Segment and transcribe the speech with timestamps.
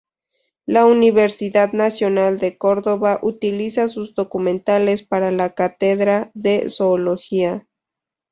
[0.65, 7.67] La Universidad Nacional de Córdoba utiliza sus documentales para la cátedra de Zoología.